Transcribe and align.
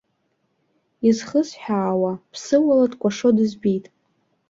Изхысҳәаауа, 1.07 2.13
ԥсыуала 2.31 2.85
дкәашо 2.91 3.29
дызбеит. 3.35 3.85